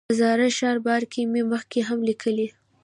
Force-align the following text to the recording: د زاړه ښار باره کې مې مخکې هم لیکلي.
د 0.09 0.11
زاړه 0.19 0.47
ښار 0.57 0.77
باره 0.85 1.05
کې 1.13 1.21
مې 1.31 1.41
مخکې 1.51 1.79
هم 1.89 1.99
لیکلي. 2.09 2.47